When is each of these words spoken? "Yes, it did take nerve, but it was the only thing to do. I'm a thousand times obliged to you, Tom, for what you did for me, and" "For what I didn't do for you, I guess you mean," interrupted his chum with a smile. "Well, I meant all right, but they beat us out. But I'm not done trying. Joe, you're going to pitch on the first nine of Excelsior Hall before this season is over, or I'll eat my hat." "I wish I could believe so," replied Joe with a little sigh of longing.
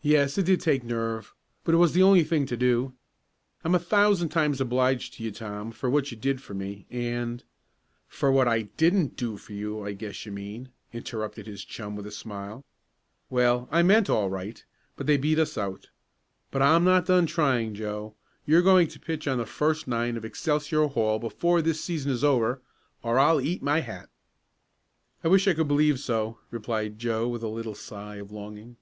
"Yes, 0.00 0.38
it 0.38 0.46
did 0.46 0.62
take 0.62 0.84
nerve, 0.84 1.34
but 1.64 1.74
it 1.74 1.78
was 1.78 1.92
the 1.92 2.02
only 2.02 2.24
thing 2.24 2.46
to 2.46 2.56
do. 2.56 2.94
I'm 3.62 3.74
a 3.74 3.78
thousand 3.78 4.30
times 4.30 4.58
obliged 4.58 5.12
to 5.14 5.22
you, 5.22 5.30
Tom, 5.30 5.70
for 5.70 5.90
what 5.90 6.10
you 6.10 6.16
did 6.16 6.40
for 6.40 6.54
me, 6.54 6.86
and" 6.90 7.44
"For 8.08 8.32
what 8.32 8.48
I 8.48 8.62
didn't 8.62 9.18
do 9.18 9.36
for 9.36 9.52
you, 9.52 9.84
I 9.84 9.92
guess 9.92 10.24
you 10.24 10.32
mean," 10.32 10.70
interrupted 10.94 11.46
his 11.46 11.62
chum 11.62 11.94
with 11.94 12.06
a 12.06 12.10
smile. 12.10 12.64
"Well, 13.28 13.68
I 13.70 13.82
meant 13.82 14.08
all 14.08 14.30
right, 14.30 14.64
but 14.96 15.06
they 15.06 15.18
beat 15.18 15.38
us 15.38 15.58
out. 15.58 15.90
But 16.50 16.62
I'm 16.62 16.84
not 16.84 17.04
done 17.04 17.26
trying. 17.26 17.74
Joe, 17.74 18.14
you're 18.46 18.62
going 18.62 18.88
to 18.88 18.98
pitch 19.00 19.28
on 19.28 19.36
the 19.36 19.44
first 19.44 19.86
nine 19.86 20.16
of 20.16 20.24
Excelsior 20.24 20.86
Hall 20.86 21.18
before 21.18 21.60
this 21.60 21.84
season 21.84 22.10
is 22.10 22.24
over, 22.24 22.62
or 23.02 23.18
I'll 23.18 23.42
eat 23.42 23.62
my 23.62 23.80
hat." 23.80 24.08
"I 25.22 25.28
wish 25.28 25.46
I 25.46 25.52
could 25.52 25.68
believe 25.68 26.00
so," 26.00 26.38
replied 26.50 26.98
Joe 26.98 27.28
with 27.28 27.42
a 27.42 27.48
little 27.48 27.74
sigh 27.74 28.16
of 28.16 28.32
longing. 28.32 28.78